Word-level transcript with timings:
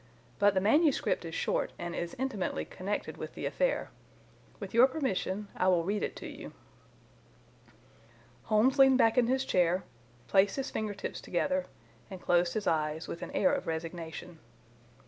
But 0.39 0.55
the 0.55 0.61
manuscript 0.61 1.25
is 1.25 1.35
short 1.35 1.73
and 1.77 1.95
is 1.95 2.15
intimately 2.17 2.65
connected 2.65 3.17
with 3.17 3.35
the 3.35 3.45
affair. 3.45 3.91
With 4.59 4.73
your 4.73 4.87
permission 4.87 5.49
I 5.55 5.67
will 5.67 5.83
read 5.83 6.01
it 6.01 6.15
to 6.15 6.27
you." 6.27 6.53
Holmes 8.45 8.79
leaned 8.79 8.97
back 8.97 9.15
in 9.19 9.27
his 9.27 9.45
chair, 9.45 9.83
placed 10.27 10.55
his 10.55 10.71
finger 10.71 10.95
tips 10.95 11.21
together, 11.21 11.67
and 12.09 12.19
closed 12.19 12.55
his 12.55 12.65
eyes, 12.65 13.07
with 13.07 13.21
an 13.21 13.29
air 13.33 13.53
of 13.53 13.67
resignation. 13.67 14.29
Dr. 14.29 14.43